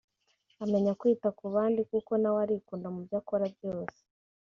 [0.63, 3.99] amenya kwita ku bandi kuko nawe arikunda mu byo akora byose